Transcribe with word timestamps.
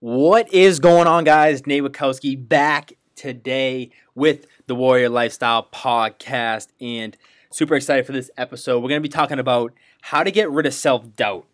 What 0.00 0.52
is 0.52 0.78
going 0.78 1.06
on, 1.06 1.24
guys? 1.24 1.66
Nate 1.66 1.82
Wachowski 1.82 2.36
back 2.36 2.92
today 3.14 3.92
with 4.14 4.46
the 4.66 4.74
Warrior 4.74 5.08
Lifestyle 5.08 5.66
Podcast 5.72 6.68
and 6.82 7.16
super 7.48 7.74
excited 7.76 8.04
for 8.04 8.12
this 8.12 8.30
episode. 8.36 8.80
We're 8.82 8.90
going 8.90 9.00
to 9.00 9.08
be 9.08 9.12
talking 9.12 9.38
about 9.38 9.72
how 10.02 10.22
to 10.22 10.30
get 10.30 10.50
rid 10.50 10.66
of 10.66 10.74
self 10.74 11.16
doubt. 11.16 11.46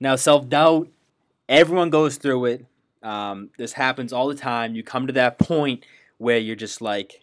Now, 0.00 0.16
self 0.16 0.48
doubt, 0.48 0.88
everyone 1.48 1.90
goes 1.90 2.16
through 2.16 2.46
it. 2.46 2.66
Um, 3.04 3.50
this 3.58 3.74
happens 3.74 4.12
all 4.12 4.26
the 4.26 4.34
time. 4.34 4.74
You 4.74 4.82
come 4.82 5.06
to 5.06 5.12
that 5.12 5.38
point 5.38 5.86
where 6.18 6.38
you're 6.38 6.56
just 6.56 6.82
like, 6.82 7.22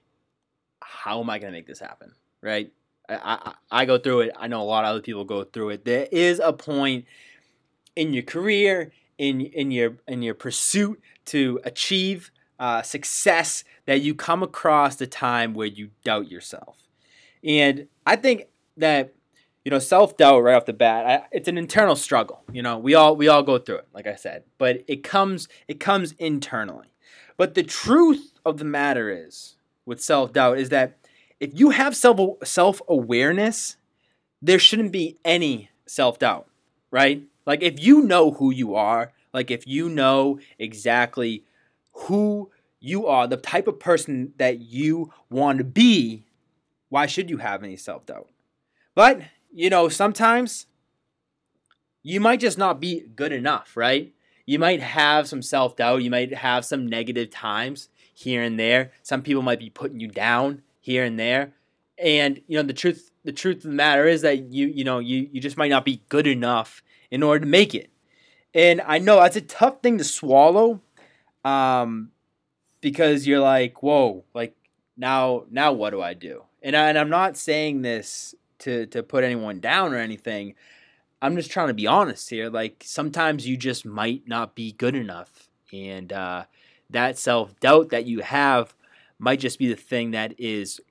how 0.81 1.19
am 1.19 1.29
I 1.29 1.37
going 1.37 1.51
to 1.51 1.57
make 1.57 1.67
this 1.67 1.79
happen? 1.79 2.13
Right? 2.41 2.71
I, 3.09 3.17
I, 3.21 3.53
I 3.81 3.85
go 3.85 3.97
through 3.97 4.21
it. 4.21 4.31
I 4.39 4.47
know 4.47 4.61
a 4.61 4.63
lot 4.63 4.85
of 4.85 4.91
other 4.91 5.01
people 5.01 5.25
go 5.25 5.43
through 5.43 5.71
it. 5.71 5.83
There 5.83 6.07
is 6.13 6.39
a 6.39 6.53
point 6.53 7.03
in 7.97 8.13
your 8.13 8.23
career 8.23 8.93
in 9.17 9.41
in 9.41 9.71
your 9.71 9.97
in 10.07 10.21
your 10.21 10.33
pursuit 10.33 11.01
to 11.25 11.59
achieve 11.63 12.31
uh, 12.59 12.81
success 12.83 13.63
that 13.85 14.01
you 14.01 14.13
come 14.13 14.43
across 14.43 14.95
the 14.95 15.07
time 15.07 15.53
where 15.53 15.67
you 15.67 15.89
doubt 16.03 16.29
yourself. 16.29 16.77
And 17.43 17.87
I 18.05 18.15
think 18.15 18.47
that 18.77 19.13
you 19.65 19.71
know 19.71 19.79
self 19.79 20.15
doubt 20.15 20.41
right 20.41 20.55
off 20.55 20.65
the 20.65 20.73
bat, 20.73 21.05
I, 21.05 21.27
it's 21.31 21.47
an 21.47 21.57
internal 21.57 21.95
struggle. 21.95 22.43
You 22.51 22.61
know, 22.61 22.77
we 22.77 22.93
all 22.93 23.15
we 23.15 23.27
all 23.27 23.43
go 23.43 23.57
through 23.57 23.77
it, 23.77 23.87
like 23.93 24.07
I 24.07 24.15
said, 24.15 24.43
but 24.57 24.83
it 24.87 25.03
comes 25.03 25.47
it 25.67 25.79
comes 25.79 26.13
internally. 26.13 26.93
But 27.37 27.55
the 27.55 27.63
truth 27.63 28.33
of 28.45 28.59
the 28.59 28.65
matter 28.65 29.09
is, 29.09 29.55
with 29.85 30.01
self 30.01 30.33
doubt, 30.33 30.59
is 30.59 30.69
that 30.69 30.97
if 31.39 31.59
you 31.59 31.71
have 31.71 31.95
self 31.95 32.19
self 32.43 32.81
awareness, 32.87 33.77
there 34.41 34.59
shouldn't 34.59 34.91
be 34.91 35.17
any 35.25 35.71
self 35.87 36.19
doubt, 36.19 36.47
right? 36.91 37.23
Like 37.45 37.61
if 37.61 37.81
you 37.81 38.01
know 38.01 38.31
who 38.31 38.51
you 38.51 38.75
are, 38.75 39.13
like 39.33 39.51
if 39.51 39.65
you 39.65 39.89
know 39.89 40.39
exactly 40.59 41.45
who 41.93 42.51
you 42.79 43.07
are, 43.07 43.27
the 43.27 43.37
type 43.37 43.67
of 43.67 43.79
person 43.79 44.33
that 44.37 44.59
you 44.59 45.11
want 45.29 45.59
to 45.59 45.63
be, 45.63 46.25
why 46.89 47.05
should 47.05 47.29
you 47.29 47.37
have 47.37 47.63
any 47.63 47.75
self 47.77 48.05
doubt? 48.05 48.29
But, 48.95 49.21
you 49.53 49.69
know, 49.69 49.87
sometimes 49.87 50.65
you 52.03 52.19
might 52.19 52.39
just 52.39 52.57
not 52.57 52.79
be 52.79 53.05
good 53.15 53.31
enough, 53.31 53.77
right? 53.77 54.13
You 54.45 54.59
might 54.59 54.81
have 54.81 55.27
some 55.27 55.41
self 55.41 55.75
doubt. 55.75 56.03
You 56.03 56.09
might 56.09 56.33
have 56.33 56.65
some 56.65 56.87
negative 56.87 57.29
times 57.29 57.89
here 58.13 58.41
and 58.41 58.59
there. 58.59 58.91
Some 59.03 59.21
people 59.21 59.43
might 59.43 59.59
be 59.59 59.69
putting 59.69 59.99
you 59.99 60.07
down 60.07 60.63
here 60.79 61.03
and 61.03 61.19
there. 61.19 61.53
And, 61.97 62.41
you 62.47 62.57
know, 62.57 62.63
the 62.63 62.73
truth 62.73 63.10
the 63.23 63.31
truth 63.31 63.57
of 63.57 63.63
the 63.63 63.69
matter 63.69 64.05
is 64.07 64.21
that 64.21 64.51
you, 64.51 64.67
you 64.67 64.83
know, 64.83 64.99
you, 64.99 65.29
you 65.31 65.41
just 65.41 65.57
might 65.57 65.69
not 65.69 65.85
be 65.85 66.01
good 66.09 66.27
enough 66.27 66.81
in 67.09 67.23
order 67.23 67.41
to 67.41 67.45
make 67.45 67.75
it. 67.75 67.89
And 68.53 68.81
I 68.81 68.97
know 68.97 69.17
that's 69.17 69.35
a 69.35 69.41
tough 69.41 69.81
thing 69.81 69.97
to 69.97 70.03
swallow 70.03 70.81
um, 71.45 72.11
because 72.81 73.27
you're 73.27 73.39
like, 73.39 73.81
whoa, 73.83 74.23
like 74.33 74.55
now, 74.97 75.45
now 75.49 75.71
what 75.71 75.91
do 75.91 76.01
I 76.01 76.13
do? 76.13 76.43
And, 76.61 76.75
I, 76.75 76.89
and 76.89 76.97
I'm 76.97 77.09
not 77.09 77.37
saying 77.37 77.81
this 77.81 78.35
to, 78.59 78.85
to 78.87 79.03
put 79.03 79.23
anyone 79.23 79.59
down 79.59 79.93
or 79.93 79.97
anything. 79.97 80.55
I'm 81.21 81.35
just 81.35 81.51
trying 81.51 81.67
to 81.67 81.73
be 81.73 81.87
honest 81.87 82.29
here. 82.29 82.49
Like 82.49 82.83
sometimes 82.85 83.47
you 83.47 83.55
just 83.55 83.85
might 83.85 84.27
not 84.27 84.55
be 84.55 84.71
good 84.71 84.95
enough. 84.95 85.49
And 85.71 86.11
uh, 86.11 86.45
that 86.89 87.17
self 87.17 87.57
doubt 87.59 87.89
that 87.89 88.05
you 88.05 88.19
have 88.19 88.75
might 89.19 89.39
just 89.39 89.59
be 89.59 89.67
the 89.67 89.75
thing 89.75 90.11
that 90.11 90.33
is, 90.39 90.81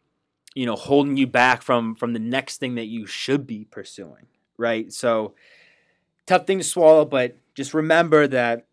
you 0.54 0.66
know, 0.66 0.76
holding 0.76 1.16
you 1.16 1.26
back 1.26 1.62
from 1.62 1.94
from 1.94 2.12
the 2.12 2.18
next 2.18 2.58
thing 2.58 2.74
that 2.74 2.86
you 2.86 3.06
should 3.06 3.46
be 3.46 3.66
pursuing. 3.70 4.26
Right. 4.56 4.92
So, 4.92 5.34
tough 6.26 6.46
thing 6.46 6.58
to 6.58 6.64
swallow, 6.64 7.04
but 7.04 7.36
just 7.54 7.72
remember 7.72 8.26
that 8.26 8.66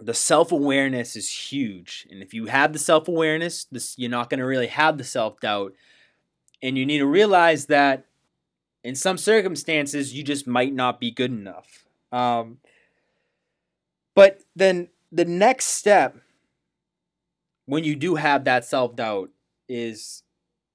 the 0.00 0.14
self 0.14 0.52
awareness 0.52 1.16
is 1.16 1.30
huge. 1.30 2.06
And 2.10 2.22
if 2.22 2.34
you 2.34 2.46
have 2.46 2.72
the 2.72 2.78
self 2.78 3.08
awareness, 3.08 3.64
this 3.64 3.98
you're 3.98 4.10
not 4.10 4.30
going 4.30 4.40
to 4.40 4.46
really 4.46 4.66
have 4.66 4.98
the 4.98 5.04
self 5.04 5.40
doubt. 5.40 5.74
And 6.62 6.76
you 6.76 6.86
need 6.86 6.98
to 6.98 7.06
realize 7.06 7.66
that 7.66 8.06
in 8.82 8.94
some 8.94 9.18
circumstances, 9.18 10.14
you 10.14 10.22
just 10.22 10.46
might 10.46 10.72
not 10.72 11.00
be 11.00 11.10
good 11.10 11.30
enough. 11.30 11.86
Um, 12.12 12.58
but 14.14 14.42
then 14.54 14.88
the 15.10 15.24
next 15.24 15.66
step, 15.66 16.16
when 17.66 17.84
you 17.84 17.96
do 17.96 18.14
have 18.14 18.44
that 18.44 18.64
self 18.64 18.96
doubt, 18.96 19.30
is 19.68 20.22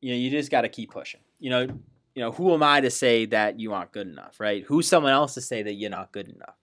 you 0.01 0.11
know 0.11 0.17
you 0.17 0.29
just 0.29 0.51
got 0.51 0.61
to 0.61 0.69
keep 0.69 0.91
pushing. 0.91 1.21
You 1.39 1.49
know, 1.49 1.61
you 1.61 2.21
know 2.21 2.31
who 2.31 2.53
am 2.53 2.63
I 2.63 2.81
to 2.81 2.91
say 2.91 3.25
that 3.27 3.59
you 3.59 3.73
aren't 3.73 3.91
good 3.91 4.07
enough, 4.07 4.39
right? 4.39 4.63
Who's 4.67 4.87
someone 4.87 5.13
else 5.13 5.33
to 5.35 5.41
say 5.41 5.63
that 5.63 5.73
you're 5.73 5.89
not 5.89 6.11
good 6.11 6.27
enough? 6.27 6.55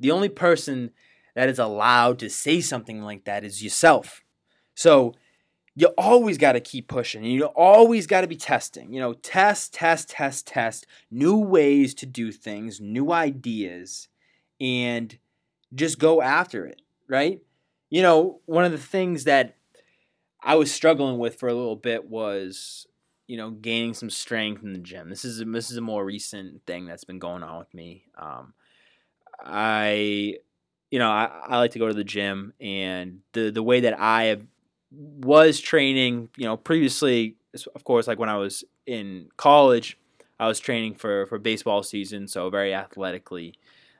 The 0.00 0.10
only 0.10 0.28
person 0.28 0.90
that 1.34 1.48
is 1.48 1.58
allowed 1.58 2.18
to 2.18 2.28
say 2.28 2.60
something 2.60 3.02
like 3.02 3.24
that 3.24 3.44
is 3.44 3.62
yourself. 3.62 4.22
So 4.74 5.14
you 5.74 5.86
always 5.96 6.36
got 6.36 6.52
to 6.52 6.60
keep 6.60 6.88
pushing. 6.88 7.24
You 7.24 7.46
always 7.46 8.06
got 8.06 8.20
to 8.20 8.26
be 8.26 8.36
testing. 8.36 8.92
You 8.92 9.00
know, 9.00 9.14
test, 9.14 9.72
test, 9.72 10.10
test, 10.10 10.46
test 10.46 10.86
new 11.10 11.38
ways 11.38 11.94
to 11.94 12.06
do 12.06 12.30
things, 12.30 12.80
new 12.80 13.12
ideas, 13.12 14.08
and 14.60 15.16
just 15.74 15.98
go 15.98 16.20
after 16.20 16.66
it, 16.66 16.82
right? 17.08 17.40
You 17.88 18.02
know, 18.02 18.40
one 18.46 18.64
of 18.64 18.72
the 18.72 18.78
things 18.78 19.24
that 19.24 19.56
I 20.42 20.56
was 20.56 20.72
struggling 20.72 21.18
with 21.18 21.38
for 21.38 21.48
a 21.48 21.54
little 21.54 21.76
bit 21.76 22.08
was, 22.08 22.86
you 23.26 23.36
know, 23.36 23.50
gaining 23.50 23.94
some 23.94 24.10
strength 24.10 24.62
in 24.62 24.72
the 24.72 24.78
gym. 24.78 25.08
This 25.08 25.24
is 25.24 25.40
a, 25.40 25.44
this 25.44 25.70
is 25.70 25.76
a 25.76 25.80
more 25.82 26.04
recent 26.04 26.64
thing 26.66 26.86
that's 26.86 27.04
been 27.04 27.18
going 27.18 27.42
on 27.42 27.58
with 27.58 27.72
me. 27.74 28.04
Um, 28.16 28.54
I, 29.44 30.36
you 30.90 30.98
know, 30.98 31.10
I, 31.10 31.30
I 31.48 31.58
like 31.58 31.72
to 31.72 31.78
go 31.78 31.88
to 31.88 31.94
the 31.94 32.04
gym, 32.04 32.52
and 32.60 33.20
the 33.32 33.50
the 33.50 33.62
way 33.62 33.80
that 33.80 33.96
I 33.98 34.38
was 34.92 35.60
training, 35.60 36.30
you 36.36 36.44
know, 36.44 36.56
previously, 36.56 37.36
of 37.74 37.84
course, 37.84 38.06
like 38.06 38.18
when 38.18 38.28
I 38.28 38.36
was 38.36 38.64
in 38.86 39.28
college, 39.36 39.98
I 40.38 40.48
was 40.48 40.60
training 40.60 40.94
for 40.96 41.26
for 41.26 41.38
baseball 41.38 41.82
season, 41.82 42.28
so 42.28 42.50
very 42.50 42.74
athletically. 42.74 43.54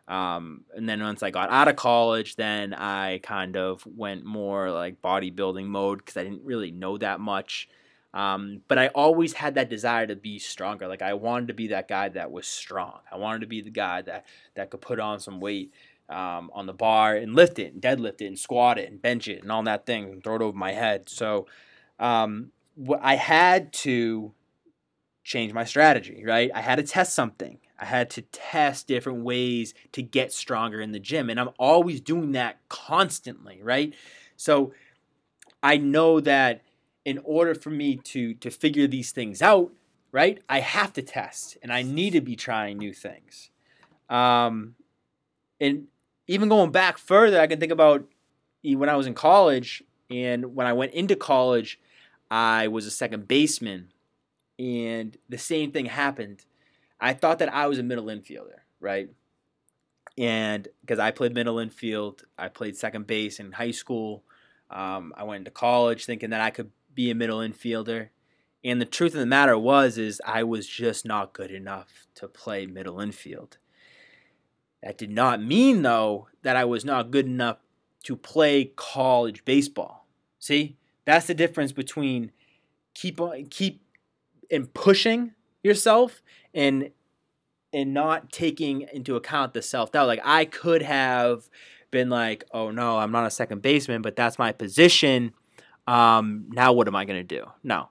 Um, 0.08 0.64
and 0.74 0.88
then 0.88 1.00
once 1.00 1.22
I 1.22 1.30
got 1.30 1.50
out 1.50 1.68
of 1.68 1.76
college, 1.76 2.36
then 2.36 2.74
I 2.74 3.18
kind 3.22 3.56
of 3.56 3.86
went 3.86 4.24
more 4.24 4.70
like 4.70 5.00
bodybuilding 5.00 5.66
mode 5.66 5.98
because 5.98 6.16
I 6.16 6.24
didn't 6.24 6.44
really 6.44 6.70
know 6.70 6.98
that 6.98 7.20
much. 7.20 7.68
Um, 8.14 8.60
but 8.68 8.78
I 8.78 8.88
always 8.88 9.32
had 9.32 9.54
that 9.54 9.70
desire 9.70 10.06
to 10.06 10.16
be 10.16 10.38
stronger. 10.38 10.86
Like 10.86 11.02
I 11.02 11.14
wanted 11.14 11.48
to 11.48 11.54
be 11.54 11.68
that 11.68 11.88
guy 11.88 12.10
that 12.10 12.30
was 12.30 12.46
strong. 12.46 12.98
I 13.10 13.16
wanted 13.16 13.40
to 13.40 13.46
be 13.46 13.62
the 13.62 13.70
guy 13.70 14.02
that 14.02 14.26
that 14.54 14.70
could 14.70 14.82
put 14.82 15.00
on 15.00 15.18
some 15.18 15.40
weight 15.40 15.72
um, 16.10 16.50
on 16.52 16.66
the 16.66 16.74
bar 16.74 17.14
and 17.14 17.34
lift 17.34 17.58
it, 17.58 17.72
and 17.72 17.80
deadlift 17.80 18.20
it, 18.20 18.26
and 18.26 18.38
squat 18.38 18.78
it, 18.78 18.90
and 18.90 19.00
bench 19.00 19.28
it, 19.28 19.42
and 19.42 19.50
all 19.50 19.62
that 19.62 19.86
thing, 19.86 20.04
and 20.04 20.22
throw 20.22 20.36
it 20.36 20.42
over 20.42 20.56
my 20.56 20.72
head. 20.72 21.08
So 21.08 21.46
um, 21.98 22.50
I 23.00 23.16
had 23.16 23.72
to 23.74 24.32
change 25.24 25.54
my 25.54 25.64
strategy. 25.64 26.22
Right? 26.26 26.50
I 26.54 26.60
had 26.60 26.76
to 26.76 26.82
test 26.82 27.14
something. 27.14 27.58
I 27.82 27.84
had 27.84 28.10
to 28.10 28.22
test 28.22 28.86
different 28.86 29.24
ways 29.24 29.74
to 29.90 30.02
get 30.02 30.32
stronger 30.32 30.80
in 30.80 30.92
the 30.92 31.00
gym, 31.00 31.28
and 31.28 31.40
I'm 31.40 31.50
always 31.58 32.00
doing 32.00 32.30
that 32.32 32.56
constantly. 32.68 33.60
Right? 33.60 33.92
So 34.36 34.72
I 35.62 35.78
know 35.78 36.20
that 36.20 36.62
in 37.04 37.18
order 37.24 37.56
for 37.56 37.70
me 37.70 37.96
to 37.96 38.34
to 38.34 38.50
figure 38.50 38.86
these 38.86 39.10
things 39.10 39.42
out, 39.42 39.72
right? 40.12 40.40
I 40.48 40.60
have 40.60 40.92
to 40.92 41.02
test, 41.02 41.58
and 41.60 41.72
I 41.72 41.82
need 41.82 42.12
to 42.12 42.20
be 42.20 42.36
trying 42.36 42.78
new 42.78 42.92
things. 42.92 43.50
Um, 44.08 44.76
and 45.60 45.88
even 46.28 46.48
going 46.48 46.70
back 46.70 46.98
further, 46.98 47.40
I 47.40 47.48
can 47.48 47.58
think 47.58 47.72
about 47.72 48.06
when 48.62 48.88
I 48.88 48.94
was 48.94 49.08
in 49.08 49.14
college, 49.14 49.82
and 50.08 50.54
when 50.54 50.68
I 50.68 50.72
went 50.72 50.92
into 50.92 51.16
college, 51.16 51.80
I 52.30 52.68
was 52.68 52.86
a 52.86 52.92
second 52.92 53.26
baseman, 53.26 53.88
and 54.56 55.16
the 55.28 55.38
same 55.38 55.72
thing 55.72 55.86
happened. 55.86 56.44
I 57.02 57.14
thought 57.14 57.40
that 57.40 57.52
I 57.52 57.66
was 57.66 57.80
a 57.80 57.82
middle 57.82 58.06
infielder, 58.06 58.60
right? 58.78 59.10
And 60.16 60.68
because 60.82 61.00
I 61.00 61.10
played 61.10 61.34
middle 61.34 61.58
infield, 61.58 62.22
I 62.38 62.48
played 62.48 62.76
second 62.76 63.08
base 63.08 63.40
in 63.40 63.50
high 63.50 63.72
school. 63.72 64.22
Um, 64.70 65.12
I 65.16 65.24
went 65.24 65.40
into 65.40 65.50
college 65.50 66.04
thinking 66.04 66.30
that 66.30 66.40
I 66.40 66.50
could 66.50 66.70
be 66.94 67.10
a 67.10 67.14
middle 67.14 67.40
infielder. 67.40 68.10
And 68.62 68.80
the 68.80 68.86
truth 68.86 69.14
of 69.14 69.20
the 69.20 69.26
matter 69.26 69.58
was 69.58 69.98
is 69.98 70.22
I 70.24 70.44
was 70.44 70.68
just 70.68 71.04
not 71.04 71.32
good 71.32 71.50
enough 71.50 72.06
to 72.14 72.28
play 72.28 72.66
middle 72.66 73.00
infield. 73.00 73.58
That 74.80 74.96
did 74.96 75.10
not 75.10 75.42
mean 75.42 75.82
though 75.82 76.28
that 76.42 76.54
I 76.54 76.64
was 76.64 76.84
not 76.84 77.10
good 77.10 77.26
enough 77.26 77.58
to 78.04 78.16
play 78.16 78.72
college 78.76 79.44
baseball. 79.44 80.06
See? 80.38 80.76
That's 81.04 81.26
the 81.26 81.34
difference 81.34 81.72
between 81.72 82.30
keep 82.94 83.20
on 83.20 83.46
keep 83.46 83.82
and 84.52 84.72
pushing 84.72 85.32
yourself 85.64 86.22
and 86.54 86.90
and 87.72 87.94
not 87.94 88.30
taking 88.30 88.86
into 88.92 89.16
account 89.16 89.54
the 89.54 89.62
self-doubt. 89.62 90.06
Like 90.06 90.20
I 90.24 90.44
could 90.44 90.82
have 90.82 91.48
been 91.90 92.10
like, 92.10 92.44
"Oh 92.52 92.70
no, 92.70 92.98
I'm 92.98 93.12
not 93.12 93.26
a 93.26 93.30
second 93.30 93.62
baseman, 93.62 94.02
but 94.02 94.16
that's 94.16 94.38
my 94.38 94.52
position." 94.52 95.32
um, 95.86 96.46
now 96.50 96.72
what 96.72 96.88
am 96.88 96.96
I 96.96 97.04
to 97.04 97.22
do? 97.22 97.46
No. 97.62 97.88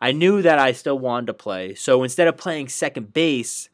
I 0.00 0.12
knew 0.12 0.42
that 0.42 0.58
I 0.58 0.72
still 0.72 0.98
wanted 0.98 1.26
to 1.28 1.34
play. 1.34 1.74
So 1.74 2.02
instead 2.02 2.28
of 2.28 2.36
playing 2.36 2.68
second 2.68 3.12
base, 3.12 3.70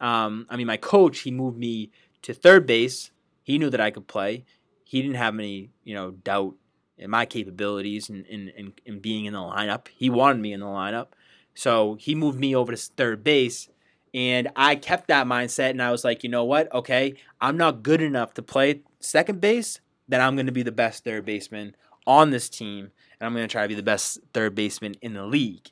um, 0.00 0.46
I 0.48 0.56
mean, 0.56 0.66
my 0.66 0.76
coach, 0.76 1.20
he 1.20 1.30
moved 1.30 1.58
me 1.58 1.90
to 2.22 2.32
third 2.32 2.66
base. 2.66 3.10
He 3.42 3.58
knew 3.58 3.70
that 3.70 3.80
I 3.80 3.90
could 3.90 4.06
play. 4.06 4.44
he 4.84 5.00
didn't 5.00 5.16
have 5.16 5.34
any, 5.38 5.70
you 5.84 5.94
know, 5.94 6.10
doubt 6.10 6.54
in 6.98 7.10
my 7.10 7.24
capabilities 7.24 8.08
and 8.08 8.26
in, 8.26 8.48
in, 8.50 8.72
in, 8.84 9.00
being 9.00 9.24
in 9.24 9.32
the 9.32 9.38
lineup. 9.40 9.88
He 9.88 10.10
wanted 10.10 10.40
me 10.40 10.52
in 10.52 10.60
the 10.60 10.66
lineup. 10.66 11.08
So 11.54 11.96
he 11.98 12.14
moved 12.14 12.38
me 12.38 12.54
over 12.54 12.72
to 12.72 12.76
third 12.76 13.24
base. 13.24 13.68
And 14.14 14.50
I 14.56 14.74
kept 14.74 15.08
that 15.08 15.26
mindset 15.26 15.70
and 15.70 15.82
I 15.82 15.90
was 15.90 16.04
like, 16.04 16.22
you 16.22 16.28
know 16.28 16.44
what? 16.44 16.72
Okay, 16.74 17.14
I'm 17.40 17.56
not 17.56 17.82
good 17.82 18.02
enough 18.02 18.34
to 18.34 18.42
play 18.42 18.82
second 19.00 19.40
base, 19.40 19.80
then 20.08 20.20
I'm 20.20 20.36
going 20.36 20.46
to 20.46 20.52
be 20.52 20.62
the 20.62 20.72
best 20.72 21.04
third 21.04 21.24
baseman 21.24 21.74
on 22.06 22.30
this 22.30 22.48
team. 22.48 22.90
And 23.18 23.26
I'm 23.26 23.32
going 23.32 23.46
to 23.46 23.52
try 23.52 23.62
to 23.62 23.68
be 23.68 23.74
the 23.74 23.82
best 23.82 24.18
third 24.34 24.54
baseman 24.54 24.94
in 25.00 25.14
the 25.14 25.24
league. 25.24 25.70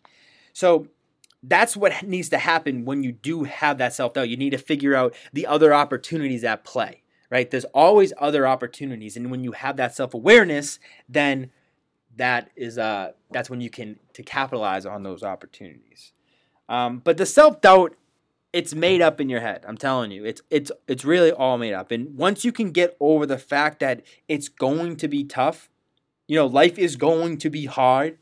So 0.53 0.89
that's 1.43 1.77
what 1.77 2.03
needs 2.03 2.29
to 2.31 2.39
happen 2.39 2.85
when 2.85 3.03
you 3.03 3.13
do 3.13 3.45
have 3.45 3.79
that 3.79 3.95
self 3.95 4.15
doubt. 4.15 4.29
You 4.29 4.37
need 4.37 4.51
to 4.51 4.59
figure 4.59 4.95
out 4.95 5.15
the 5.33 5.47
other 5.47 5.73
opportunities 5.73 6.45
at 6.45 6.65
play, 6.65 7.03
right? 7.31 7.51
There's 7.51 7.65
always 7.67 8.13
other 8.19 8.47
opportunities, 8.47 9.17
and 9.17 9.31
when 9.31 9.43
you 9.45 9.53
have 9.53 9.77
that 9.77 9.95
self 9.95 10.15
awareness, 10.15 10.79
then 11.09 11.51
that 12.17 12.51
is 12.57 12.77
uh 12.77 13.13
that's 13.31 13.49
when 13.49 13.61
you 13.61 13.71
can 13.71 13.99
to 14.13 14.23
capitalize 14.23 14.85
on 14.85 15.03
those 15.03 15.23
opportunities. 15.23 16.13
Um, 16.69 16.99
but 16.99 17.17
the 17.17 17.27
self 17.27 17.61
doubt, 17.61 17.95
it's 18.53 18.75
made 18.75 19.01
up 19.01 19.21
in 19.21 19.29
your 19.29 19.41
head. 19.41 19.65
I'm 19.67 19.77
telling 19.77 20.11
you, 20.11 20.25
it's 20.25 20.43
it's 20.51 20.73
it's 20.89 21.05
really 21.05 21.33
all 21.33 21.59
made 21.59 21.75
up. 21.75 21.91
And 21.91 22.17
once 22.17 22.45
you 22.45 22.53
can 22.53 22.73
get 22.73 22.97
over 23.01 23.27
the 23.27 23.39
fact 23.39 23.81
that 23.81 24.03
it's 24.29 24.49
going 24.49 24.97
to 24.97 25.09
be 25.09 25.25
tough, 25.25 25.69
you 26.27 26.37
know, 26.37 26.47
life 26.47 26.79
is 26.79 26.97
going 26.97 27.39
to 27.39 27.51
be 27.51 27.67
hard. 27.67 28.19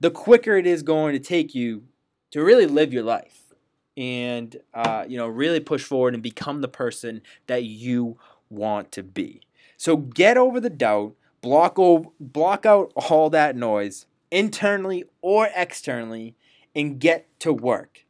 The 0.00 0.10
quicker 0.10 0.56
it 0.56 0.66
is 0.66 0.82
going 0.82 1.12
to 1.14 1.18
take 1.18 1.54
you 1.54 1.84
to 2.30 2.42
really 2.42 2.66
live 2.66 2.92
your 2.92 3.02
life 3.02 3.52
and 3.96 4.56
uh, 4.72 5.04
you 5.08 5.18
know 5.18 5.26
really 5.26 5.60
push 5.60 5.82
forward 5.82 6.14
and 6.14 6.22
become 6.22 6.60
the 6.60 6.68
person 6.68 7.20
that 7.46 7.64
you 7.64 8.18
want 8.48 8.92
to 8.92 9.02
be. 9.02 9.42
So 9.76 9.96
get 9.96 10.36
over 10.36 10.60
the 10.60 10.70
doubt, 10.70 11.14
block 11.40 11.78
over, 11.78 12.08
block 12.18 12.64
out 12.64 12.92
all 12.94 13.28
that 13.30 13.56
noise 13.56 14.06
internally 14.30 15.04
or 15.20 15.48
externally, 15.54 16.36
and 16.74 16.98
get 16.98 17.26
to 17.40 17.52
work. 17.52 18.04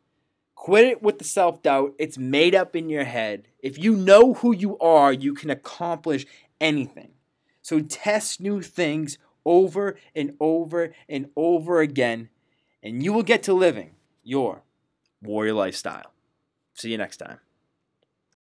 Quit 0.59 0.87
it 0.87 1.03
with 1.05 1.19
the 1.19 1.25
self 1.25 1.63
doubt. 1.63 1.95
It's 2.01 2.19
made 2.19 2.53
up 2.53 2.75
in 2.75 2.91
your 2.91 3.05
head. 3.05 3.47
If 3.61 3.79
you 3.79 3.95
know 3.95 4.35
who 4.35 4.53
you 4.53 4.77
are, 4.81 5.13
you 5.13 5.33
can 5.33 5.51
accomplish 5.51 6.27
anything. 6.61 7.13
So 7.63 7.81
test 7.81 8.41
new 8.41 8.61
things 8.61 9.19
over 9.45 9.97
and 10.17 10.35
over 10.41 10.93
and 11.09 11.31
over 11.37 11.81
again, 11.81 12.29
and 12.83 13.05
you 13.05 13.13
will 13.13 13.23
get 13.23 13.45
to 13.45 13.55
living 13.55 13.93
your 14.25 14.63
warrior 15.23 15.55
lifestyle. 15.55 16.13
See 16.75 16.91
you 16.91 16.99
next 16.99 17.19
time. 17.19 17.39